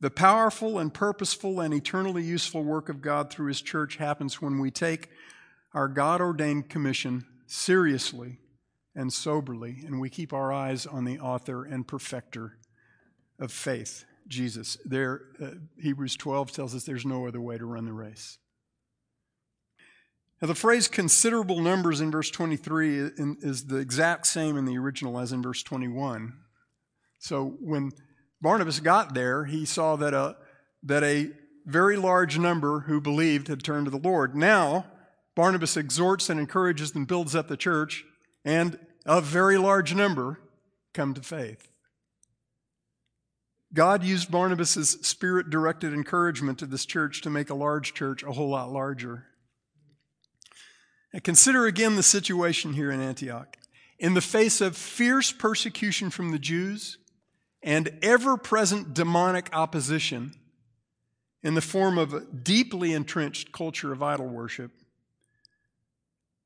[0.00, 4.58] The powerful and purposeful and eternally useful work of God through His church happens when
[4.58, 5.08] we take
[5.72, 8.38] our God ordained commission seriously
[8.94, 12.58] and soberly, and we keep our eyes on the author and perfecter
[13.42, 14.78] of faith, Jesus.
[14.84, 15.50] There, uh,
[15.80, 18.38] Hebrews 12 tells us there's no other way to run the race.
[20.40, 23.10] Now, the phrase considerable numbers in verse 23
[23.42, 26.34] is the exact same in the original as in verse 21.
[27.18, 27.92] So when
[28.40, 30.36] Barnabas got there, he saw that a,
[30.84, 31.30] that a
[31.66, 34.34] very large number who believed had turned to the Lord.
[34.34, 34.86] Now,
[35.34, 38.04] Barnabas exhorts and encourages and builds up the church,
[38.44, 40.40] and a very large number
[40.92, 41.71] come to faith.
[43.74, 48.32] God used Barnabas' spirit directed encouragement to this church to make a large church a
[48.32, 49.26] whole lot larger.
[51.12, 53.56] And consider again the situation here in Antioch.
[53.98, 56.98] In the face of fierce persecution from the Jews
[57.62, 60.34] and ever present demonic opposition
[61.42, 64.72] in the form of a deeply entrenched culture of idol worship,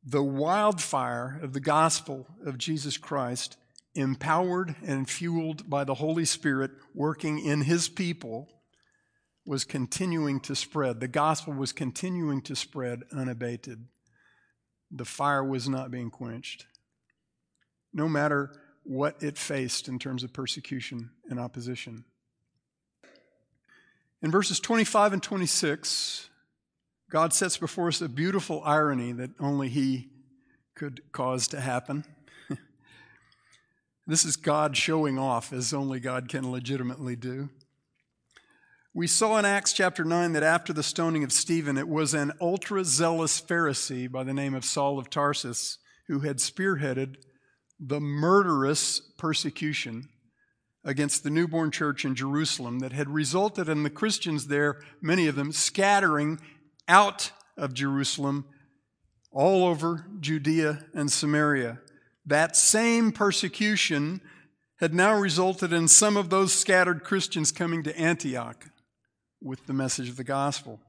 [0.05, 3.57] the wildfire of the gospel of Jesus Christ
[3.97, 8.49] empowered and fueled by the Holy Spirit working in his people,
[9.47, 11.01] was continuing to spread.
[11.01, 13.87] The gospel was continuing to spread unabated.
[14.91, 16.67] The fire was not being quenched.
[17.93, 22.05] No matter what it faced in terms of persecution and opposition.
[24.23, 26.29] In verses 25 and 26,
[27.11, 30.09] God sets before us a beautiful irony that only He
[30.75, 32.05] could cause to happen.
[34.07, 37.49] This is God showing off as only God can legitimately do.
[38.95, 42.33] We saw in Acts chapter 9 that after the stoning of Stephen, it was an
[42.41, 47.17] ultra zealous Pharisee by the name of Saul of Tarsus who had spearheaded
[47.81, 50.09] the murderous persecution
[50.85, 55.35] against the newborn church in Jerusalem that had resulted in the Christians there, many of
[55.35, 56.39] them, scattering
[56.87, 58.47] out of Jerusalem
[59.33, 61.81] all over Judea and Samaria
[62.27, 64.21] that same persecution
[64.81, 68.67] had now resulted in some of those scattered Christians coming to Antioch
[69.41, 70.81] with the message of the gospel.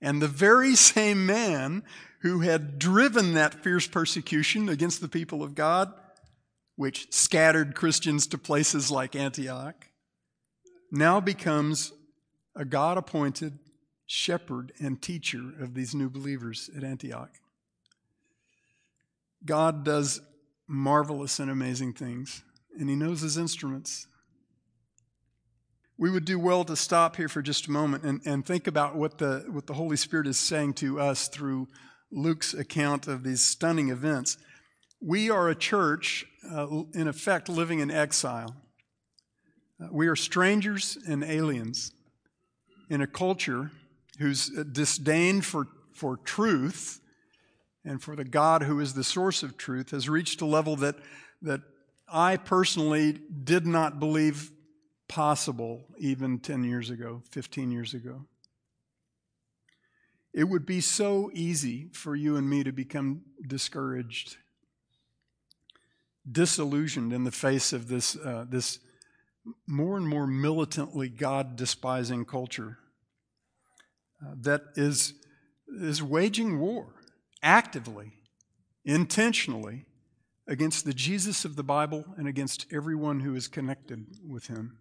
[0.00, 1.82] And the very same man
[2.20, 5.92] who had driven that fierce persecution against the people of God,
[6.76, 9.88] which scattered Christians to places like Antioch,
[10.90, 11.92] now becomes
[12.56, 13.58] a God appointed
[14.06, 17.30] shepherd and teacher of these new believers at Antioch.
[19.44, 20.20] God does
[20.66, 22.42] marvelous and amazing things,
[22.78, 24.06] and He knows His instruments.
[25.96, 28.96] We would do well to stop here for just a moment and, and think about
[28.96, 31.68] what the, what the Holy Spirit is saying to us through
[32.10, 34.36] Luke's account of these stunning events.
[35.00, 38.56] We are a church, uh, in effect, living in exile.
[39.80, 41.92] Uh, we are strangers and aliens
[42.90, 43.70] in a culture
[44.18, 47.00] whose disdain for, for truth
[47.84, 50.96] and for the God who is the source of truth has reached a level that,
[51.42, 51.60] that
[52.08, 54.50] I personally did not believe
[55.08, 58.24] possible even 10 years ago, 15 years ago.
[60.32, 64.36] It would be so easy for you and me to become discouraged,
[66.30, 68.80] disillusioned in the face of this, uh, this
[69.66, 72.78] more and more militantly God despising culture
[74.24, 75.14] uh, that is,
[75.68, 76.94] is waging war
[77.44, 78.14] actively,
[78.84, 79.84] intentionally
[80.48, 84.78] against the Jesus of the Bible and against everyone who is connected with him.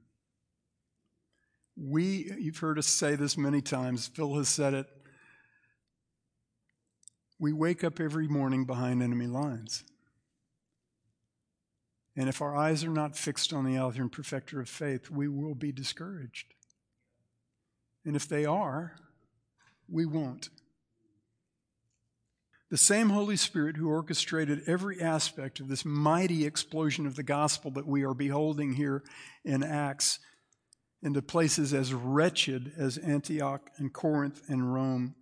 [1.76, 4.88] We, you've heard us say this many times, Phil has said it.
[7.39, 9.84] We wake up every morning behind enemy lines.
[12.15, 15.28] And if our eyes are not fixed on the author and perfecter of faith, we
[15.28, 16.54] will be discouraged.
[18.06, 18.95] And if they are,
[19.89, 20.49] we won't.
[22.73, 27.69] The same Holy Spirit who orchestrated every aspect of this mighty explosion of the gospel
[27.69, 29.03] that we are beholding here
[29.45, 30.17] in Acts
[31.03, 35.13] into places as wretched as Antioch and Corinth and Rome,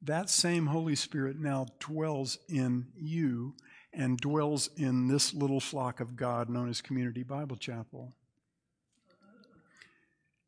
[0.00, 3.56] that same Holy Spirit now dwells in you
[3.92, 8.14] and dwells in this little flock of God known as Community Bible Chapel.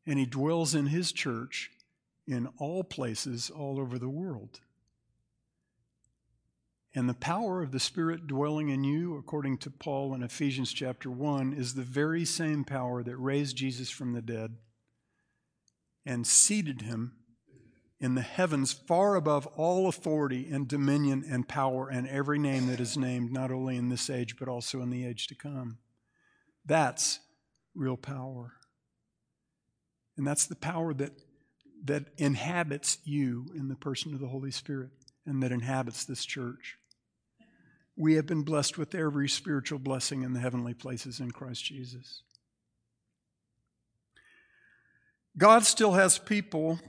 [0.07, 1.69] And He dwells in His church
[2.25, 4.61] in all places all over the world.
[6.95, 11.09] And the power of the Spirit dwelling in you, according to Paul in Ephesians chapter
[11.09, 14.57] 1, is the very same power that raised Jesus from the dead
[16.05, 17.13] and seated him
[17.99, 22.79] in the heavens far above all authority and dominion and power and every name that
[22.79, 25.79] is named, not only in this age, but also in the age to come.
[26.65, 27.19] That's
[27.73, 28.53] real power.
[30.15, 31.13] And that's the power that,
[31.85, 34.91] that inhabits you in the person of the Holy Spirit
[35.25, 36.77] and that inhabits this church
[37.95, 42.23] we have been blessed with every spiritual blessing in the heavenly places in Christ Jesus.
[45.37, 46.79] God still has people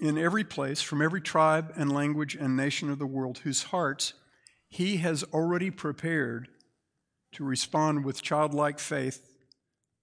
[0.00, 4.14] in every place, from every tribe and language and nation of the world, whose hearts
[4.68, 6.48] he has already prepared
[7.32, 9.28] to respond with childlike faith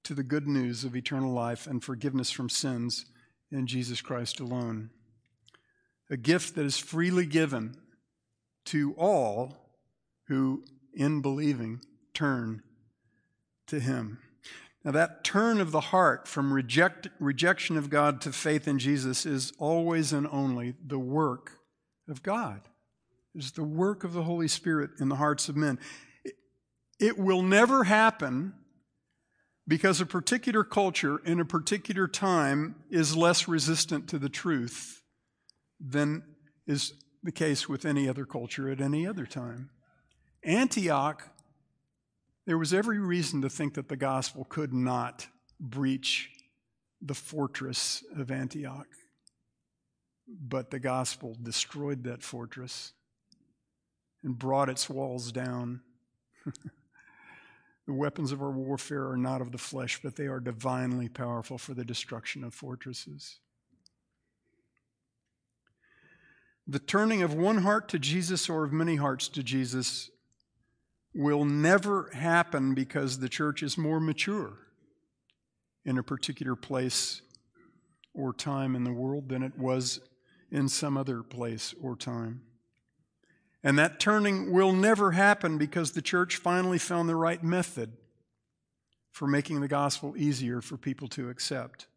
[0.03, 3.05] to the good news of eternal life and forgiveness from sins
[3.51, 4.89] in Jesus Christ alone.
[6.09, 7.75] A gift that is freely given
[8.65, 9.57] to all
[10.29, 10.63] who,
[10.93, 11.81] in believing,
[12.13, 12.63] turn
[13.67, 14.19] to Him.
[14.85, 19.25] Now, that turn of the heart from reject, rejection of God to faith in Jesus
[19.25, 21.59] is always and only the work
[22.07, 22.61] of God.
[23.35, 25.79] It is the work of the Holy Spirit in the hearts of men.
[26.23, 26.35] It,
[26.99, 28.53] it will never happen
[29.67, 35.03] because a particular culture in a particular time is less resistant to the truth
[35.79, 36.23] than
[36.65, 39.69] is the case with any other culture at any other time.
[40.43, 41.29] Antioch
[42.49, 45.27] there was every reason to think that the gospel could not
[45.59, 46.31] breach
[46.99, 48.87] the fortress of Antioch.
[50.27, 52.93] But the gospel destroyed that fortress
[54.23, 55.81] and brought its walls down.
[57.85, 61.59] the weapons of our warfare are not of the flesh, but they are divinely powerful
[61.59, 63.41] for the destruction of fortresses.
[66.65, 70.09] The turning of one heart to Jesus or of many hearts to Jesus
[71.19, 74.53] will never happen because the church is more mature
[75.83, 77.21] in a particular place
[78.13, 79.99] or time in the world than it was
[80.49, 82.41] in some other place or time.
[83.61, 87.97] And that turning will never happen because the church finally found the right method
[89.11, 91.87] for making the gospel easier for people to accept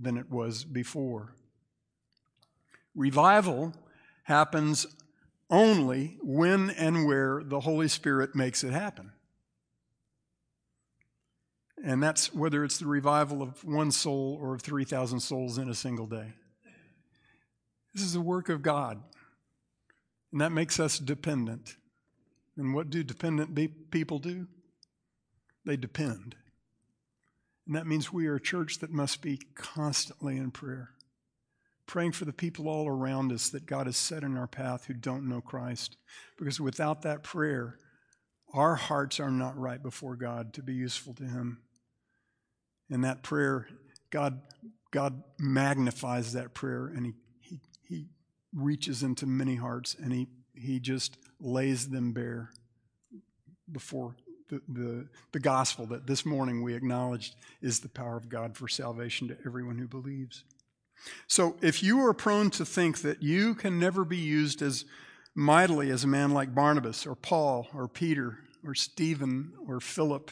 [0.00, 1.34] than it was before.
[2.94, 3.72] Revival
[4.22, 4.86] happens
[5.50, 9.12] only when and where the Holy Spirit makes it happen.
[11.82, 15.74] And that's whether it's the revival of one soul or of 3,000 souls in a
[15.74, 16.34] single day.
[17.94, 19.02] This is the work of God.
[20.30, 21.76] And that makes us dependent.
[22.56, 24.46] And what do dependent people do?
[25.64, 26.36] They depend.
[27.66, 30.90] And that means we are a church that must be constantly in prayer
[31.90, 34.94] praying for the people all around us that God has set in our path who
[34.94, 35.96] don't know Christ.
[36.38, 37.78] Because without that prayer,
[38.54, 41.58] our hearts are not right before God to be useful to Him.
[42.90, 43.66] And that prayer,
[44.10, 44.40] God,
[44.92, 48.06] God magnifies that prayer and he, he, he
[48.54, 52.50] reaches into many hearts and he, he just lays them bare
[53.70, 54.14] before
[54.48, 58.68] the, the, the gospel that this morning we acknowledged is the power of God for
[58.68, 60.44] salvation to everyone who believes.
[61.26, 64.84] So if you are prone to think that you can never be used as
[65.34, 70.30] mightily as a man like Barnabas or Paul or Peter or Stephen or Philip,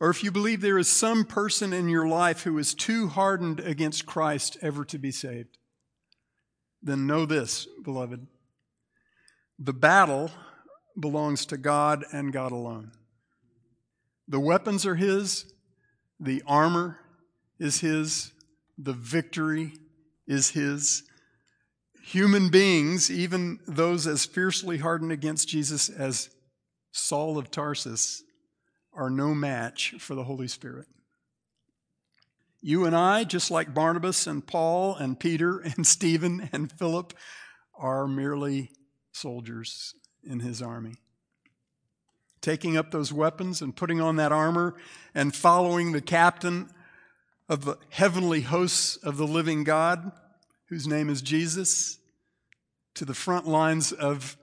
[0.00, 3.60] or if you believe there is some person in your life who is too hardened
[3.60, 5.58] against Christ ever to be saved,
[6.80, 8.26] then know this, beloved.
[9.58, 10.30] The battle
[10.98, 12.92] belongs to God and God alone.
[14.28, 15.52] The weapons are His,
[16.20, 17.00] the armor
[17.58, 18.32] is His,
[18.78, 19.72] the victory
[20.26, 21.02] is His.
[22.04, 26.30] Human beings, even those as fiercely hardened against Jesus as
[26.92, 28.22] Saul of Tarsus,
[28.94, 30.86] are no match for the Holy Spirit.
[32.60, 37.12] You and I, just like Barnabas and Paul and Peter and Stephen and Philip,
[37.76, 38.70] are merely
[39.12, 40.94] soldiers in his army.
[42.40, 44.74] Taking up those weapons and putting on that armor
[45.14, 46.70] and following the captain
[47.48, 50.12] of the heavenly hosts of the living God,
[50.66, 51.98] whose name is Jesus,
[52.94, 54.36] to the front lines of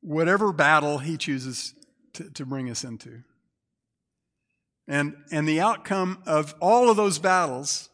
[0.00, 1.74] whatever battle he chooses
[2.14, 3.22] to, to bring us into.
[4.86, 7.90] And, and the outcome of all of those battles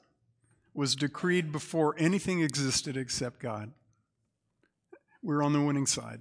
[0.73, 3.73] was decreed before anything existed except God.
[5.23, 6.21] We're on the winning side.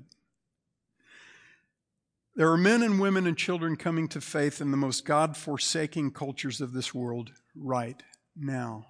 [2.35, 6.11] There are men and women and children coming to faith in the most God forsaking
[6.11, 8.01] cultures of this world right
[8.35, 8.87] now.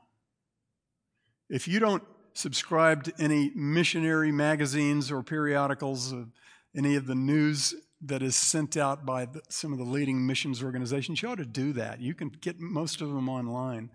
[1.49, 6.31] If you don't subscribe to any missionary magazines or periodicals of
[6.75, 10.63] any of the news that is sent out by the, some of the leading missions
[10.63, 12.01] organizations, you ought to do that.
[12.01, 13.91] You can get most of them online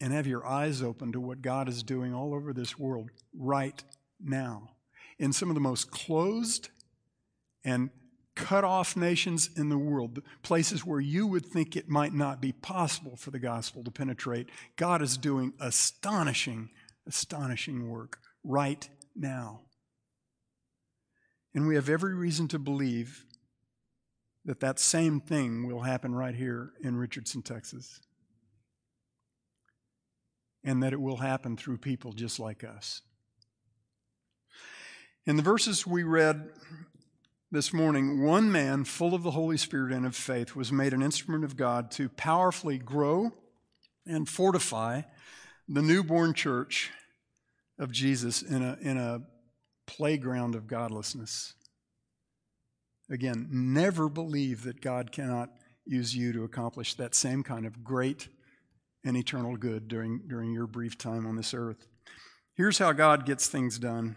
[0.00, 3.84] and have your eyes open to what God is doing all over this world right
[4.20, 4.70] now.
[5.18, 6.70] In some of the most closed
[7.64, 7.90] and
[8.34, 12.52] cut off nations in the world, places where you would think it might not be
[12.52, 16.70] possible for the gospel to penetrate, God is doing astonishing,
[17.06, 19.60] astonishing work right now.
[21.54, 23.26] And we have every reason to believe
[24.44, 28.00] that that same thing will happen right here in Richardson, Texas.
[30.64, 33.02] And that it will happen through people just like us.
[35.26, 36.48] In the verses we read
[37.52, 41.02] this morning, one man full of the Holy Spirit and of faith was made an
[41.02, 43.30] instrument of God to powerfully grow
[44.06, 45.02] and fortify
[45.68, 46.90] the newborn church
[47.78, 49.20] of Jesus in a, in a
[49.86, 51.52] playground of godlessness.
[53.10, 55.50] Again, never believe that God cannot
[55.84, 58.28] use you to accomplish that same kind of great
[59.04, 61.86] and eternal good during, during your brief time on this earth.
[62.54, 64.16] Here's how God gets things done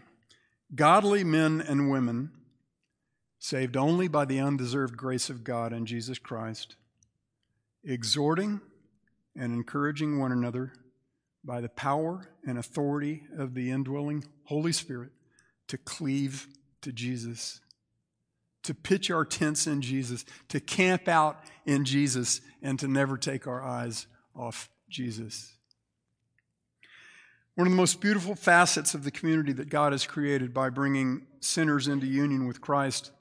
[0.74, 2.30] godly men and women,
[3.38, 6.76] saved only by the undeserved grace of God in Jesus Christ,
[7.84, 8.60] exhorting
[9.36, 10.72] and encouraging one another
[11.44, 15.10] by the power and authority of the indwelling Holy Spirit
[15.68, 16.48] to cleave
[16.82, 17.60] to Jesus,
[18.62, 23.46] to pitch our tents in Jesus, to camp out in Jesus, and to never take
[23.46, 25.52] our eyes off Jesus.
[27.54, 31.26] One of the most beautiful facets of the community that God has created by bringing
[31.40, 33.12] sinners into union with Christ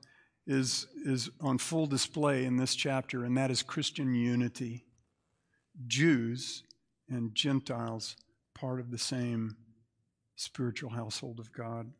[0.47, 4.85] is, is on full display in this chapter, and that is Christian unity.
[5.87, 6.63] Jews
[7.09, 8.15] and Gentiles,
[8.53, 9.57] part of the same
[10.35, 11.91] spiritual household of God.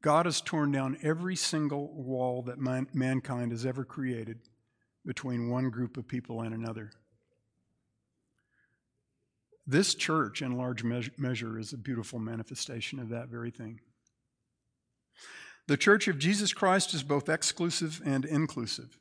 [0.00, 4.38] God has torn down every single wall that man, mankind has ever created
[5.04, 6.92] between one group of people and another.
[9.66, 13.80] This church, in large measure, is a beautiful manifestation of that very thing.
[15.68, 18.98] The church of Jesus Christ is both exclusive and inclusive.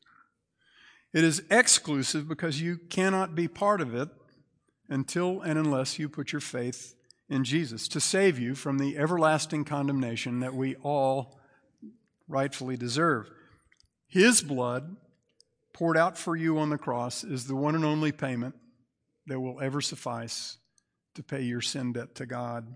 [1.13, 4.09] It is exclusive because you cannot be part of it
[4.89, 6.93] until and unless you put your faith
[7.29, 11.39] in Jesus to save you from the everlasting condemnation that we all
[12.27, 13.29] rightfully deserve.
[14.05, 14.97] His blood
[15.73, 18.55] poured out for you on the cross is the one and only payment
[19.27, 20.57] that will ever suffice
[21.15, 22.75] to pay your sin debt to God.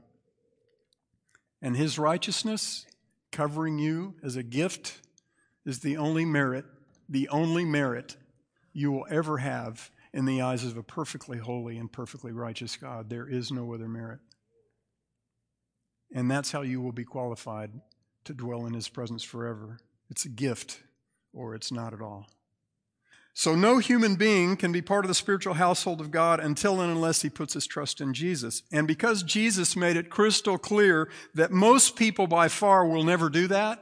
[1.61, 2.85] And His righteousness,
[3.31, 4.99] covering you as a gift,
[5.65, 6.65] is the only merit,
[7.07, 8.17] the only merit
[8.73, 13.09] you will ever have in the eyes of a perfectly holy and perfectly righteous God.
[13.09, 14.19] There is no other merit.
[16.13, 17.71] And that's how you will be qualified
[18.25, 19.79] to dwell in His presence forever.
[20.09, 20.81] It's a gift,
[21.33, 22.27] or it's not at all.
[23.33, 26.91] So, no human being can be part of the spiritual household of God until and
[26.91, 28.63] unless he puts his trust in Jesus.
[28.73, 33.47] And because Jesus made it crystal clear that most people by far will never do
[33.47, 33.81] that,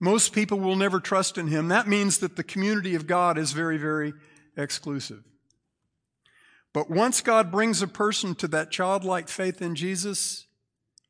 [0.00, 3.52] most people will never trust in him, that means that the community of God is
[3.52, 4.12] very, very
[4.56, 5.22] exclusive.
[6.74, 10.46] But once God brings a person to that childlike faith in Jesus,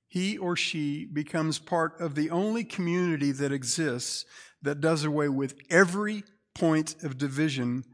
[0.06, 4.26] he or she becomes part of the only community that exists
[4.64, 7.84] that does away with every point of division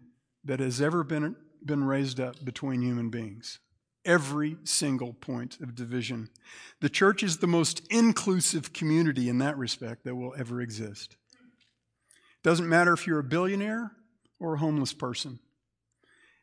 [0.44, 3.58] that has ever been, been raised up between human beings.
[4.04, 6.30] Every single point of division.
[6.80, 11.16] The church is the most inclusive community in that respect that will ever exist.
[12.12, 13.92] It doesn't matter if you're a billionaire
[14.38, 15.38] or a homeless person.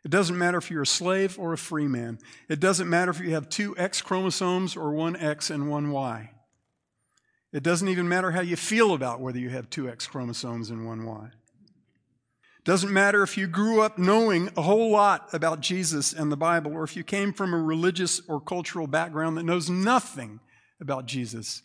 [0.05, 2.19] It doesn't matter if you're a slave or a free man.
[2.47, 6.29] It doesn't matter if you have two X chromosomes or one X and one Y.
[7.53, 10.85] It doesn't even matter how you feel about whether you have two X chromosomes and
[10.85, 11.29] one Y.
[12.65, 16.73] Doesn't matter if you grew up knowing a whole lot about Jesus and the Bible,
[16.73, 20.41] or if you came from a religious or cultural background that knows nothing
[20.81, 21.61] about Jesus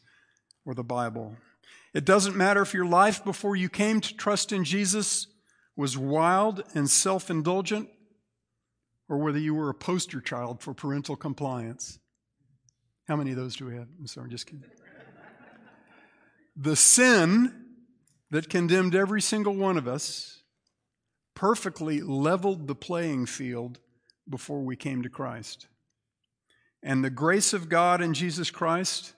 [0.65, 1.37] or the Bible.
[1.93, 5.27] It doesn't matter if your life before you came to trust in Jesus
[5.77, 7.89] was wild and self indulgent,
[9.09, 11.99] or whether you were a poster child for parental compliance.
[13.09, 13.89] How many of those do we have?
[13.99, 14.63] I'm sorry, just kidding.
[16.57, 17.67] The sin
[18.31, 20.43] that condemned every single one of us
[21.35, 23.79] perfectly leveled the playing field
[24.29, 25.67] before we came to Christ.
[26.83, 29.13] And the grace of God in Jesus Christ,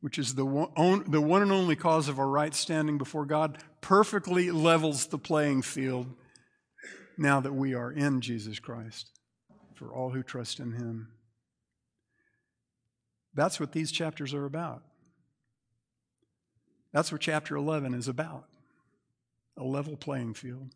[0.00, 3.58] which is the one, the one and only cause of our right standing before God,
[3.80, 6.06] perfectly levels the playing field
[7.18, 9.10] now that we are in Jesus Christ
[9.74, 11.08] for all who trust in Him.
[13.34, 14.82] That's what these chapters are about.
[16.92, 18.44] That's what chapter 11 is about
[19.58, 20.70] a level playing field.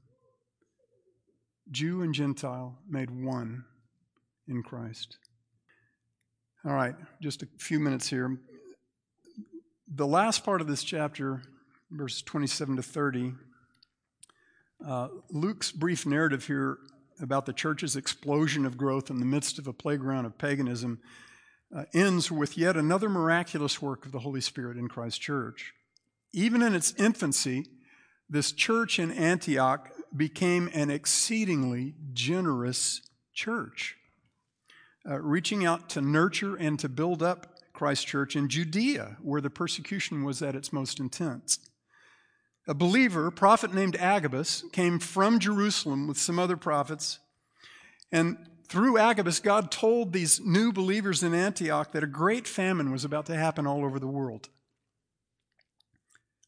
[1.71, 3.65] Jew and Gentile made one
[4.49, 5.19] in Christ.
[6.65, 8.39] All right, just a few minutes here.
[9.87, 11.43] The last part of this chapter,
[11.91, 13.35] verses 27 to 30,
[14.87, 16.79] uh, Luke's brief narrative here
[17.21, 21.01] about the church's explosion of growth in the midst of a playground of paganism
[21.75, 25.75] uh, ends with yet another miraculous work of the Holy Spirit in Christ's church.
[26.33, 27.67] Even in its infancy,
[28.29, 33.03] this church in Antioch became an exceedingly generous
[33.35, 33.97] church,
[35.09, 39.51] uh, reaching out to nurture and to build up Christ Church in Judea, where the
[39.51, 41.59] persecution was at its most intense.
[42.69, 47.19] A believer, a prophet named Agabus, came from Jerusalem with some other prophets.
[48.13, 48.37] And
[48.69, 53.27] through Agabus, God told these new believers in Antioch that a great famine was about
[53.27, 54.49] to happen all over the world.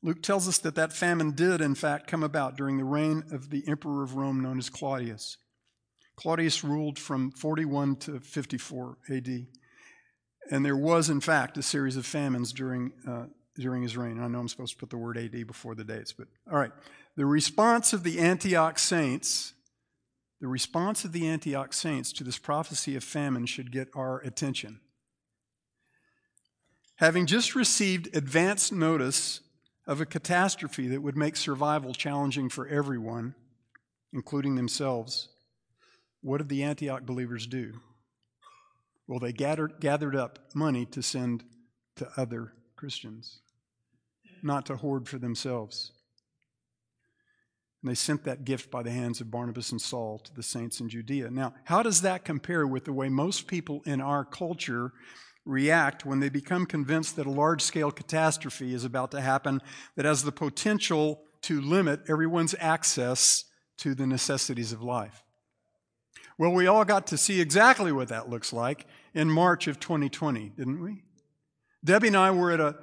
[0.03, 3.51] Luke tells us that that famine did, in fact, come about during the reign of
[3.51, 5.37] the emperor of Rome known as Claudius.
[6.17, 9.47] Claudius ruled from 41 to 54 AD.
[10.51, 13.27] And there was, in fact, a series of famines during, uh,
[13.57, 14.21] during his reign.
[14.21, 16.73] I know I'm supposed to put the word AD before the dates, but all right.
[17.17, 19.53] The response of the Antioch saints,
[20.41, 24.81] the response of the Antioch saints to this prophecy of famine should get our attention.
[26.97, 29.41] Having just received advance notice
[29.87, 33.35] of a catastrophe that would make survival challenging for everyone,
[34.13, 35.29] including themselves,
[36.21, 37.81] what did the Antioch believers do?
[39.09, 41.45] Well, they gathered, gathered up money to send
[41.97, 43.41] to other Christians,
[44.43, 45.93] not to hoard for themselves.
[47.83, 50.81] And they sent that gift by the hands of Barnabas and Saul to the saints
[50.81, 51.31] in Judea.
[51.31, 54.93] Now, how does that compare with the way most people in our culture
[55.45, 59.61] react when they become convinced that a large scale catastrophe is about to happen
[59.97, 63.45] that has the potential to limit everyone's access
[63.79, 65.25] to the necessities of life?
[66.39, 70.51] Well, we all got to see exactly what that looks like in March of 2020,
[70.57, 71.03] didn't we?
[71.85, 72.77] Debbie and I were at a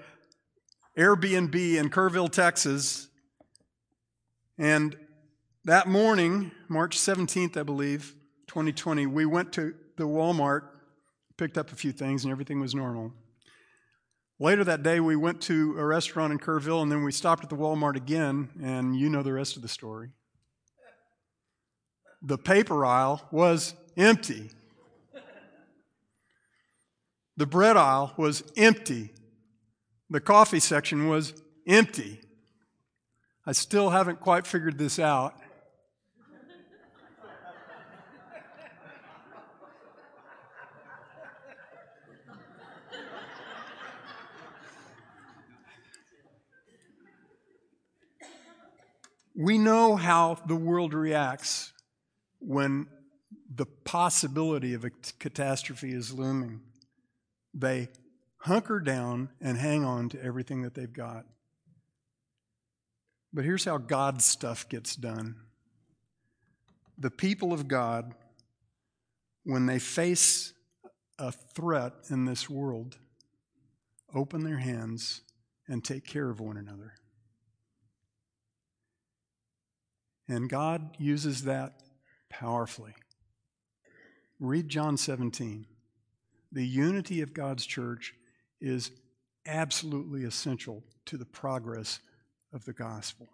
[0.97, 3.07] Airbnb in Kerrville, Texas,
[4.57, 4.97] and
[5.63, 8.15] that morning, March 17th, I believe,
[8.47, 10.63] 2020, we went to the Walmart,
[11.39, 13.13] picked up a few things, and everything was normal.
[14.39, 17.49] Later that day, we went to a restaurant in Kerrville, and then we stopped at
[17.49, 20.09] the Walmart again, and you know the rest of the story
[22.21, 24.49] the paper aisle was empty.
[27.37, 29.11] The bread aisle was empty.
[30.09, 32.19] The coffee section was empty.
[33.45, 35.39] I still haven't quite figured this out.
[49.39, 51.71] We know how the world reacts
[52.39, 52.87] when
[53.55, 56.59] the possibility of a catastrophe is looming,
[57.53, 57.87] they
[58.39, 61.23] hunker down and hang on to everything that they've got.
[63.31, 65.37] But here's how God's stuff gets done
[66.97, 68.13] the people of God,
[69.45, 70.51] when they face
[71.17, 72.97] a threat in this world,
[74.13, 75.21] open their hands
[75.69, 76.95] and take care of one another.
[80.29, 81.81] And God uses that
[82.29, 82.93] powerfully.
[84.39, 85.65] Read John 17.
[86.51, 88.13] The unity of God's church
[88.61, 88.91] is
[89.45, 91.99] absolutely essential to the progress
[92.53, 93.27] of the gospel.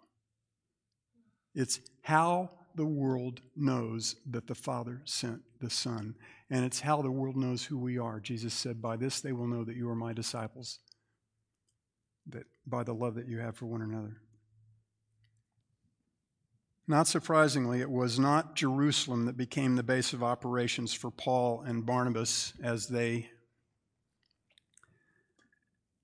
[1.54, 6.14] It's how the world knows that the Father sent the Son,
[6.50, 8.20] and it's how the world knows who we are.
[8.20, 10.78] Jesus said, By this they will know that you are my disciples,
[12.28, 14.18] that by the love that you have for one another.
[16.88, 21.84] Not surprisingly, it was not Jerusalem that became the base of operations for Paul and
[21.84, 23.30] Barnabas as they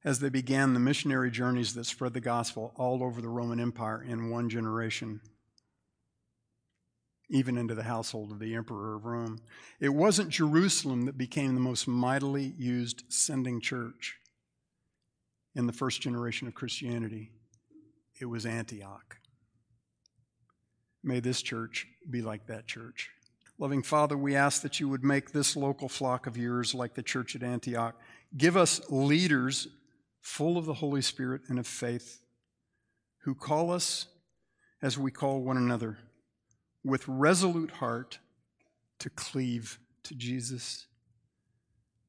[0.04, 4.02] as they began the missionary journeys that spread the gospel all over the Roman Empire
[4.02, 5.20] in one generation,
[7.30, 9.38] even into the household of the emperor of Rome.
[9.78, 14.16] It wasn't Jerusalem that became the most mightily used sending church
[15.54, 17.30] in the first generation of Christianity,
[18.20, 19.21] it was Antioch.
[21.02, 23.10] May this church be like that church.
[23.58, 27.02] Loving Father, we ask that you would make this local flock of yours like the
[27.02, 27.94] church at Antioch.
[28.36, 29.68] Give us leaders
[30.20, 32.22] full of the Holy Spirit and of faith
[33.18, 34.06] who call us
[34.80, 35.98] as we call one another
[36.84, 38.18] with resolute heart
[38.98, 40.86] to cleave to Jesus.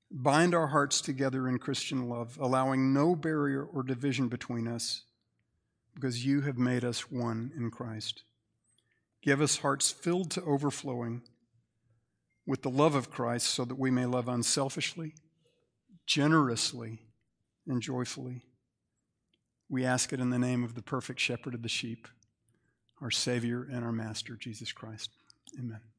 [0.09, 5.03] Bind our hearts together in Christian love, allowing no barrier or division between us,
[5.95, 8.23] because you have made us one in Christ.
[9.23, 11.21] Give us hearts filled to overflowing
[12.45, 15.13] with the love of Christ so that we may love unselfishly,
[16.05, 16.99] generously,
[17.65, 18.41] and joyfully.
[19.69, 22.09] We ask it in the name of the perfect shepherd of the sheep,
[23.01, 25.09] our Savior and our Master, Jesus Christ.
[25.57, 25.92] Amen.